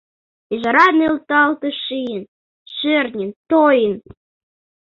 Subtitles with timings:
[0.53, 2.23] Ӱжара нӧлталте шийын,
[2.75, 3.95] шӧртньын, тойын.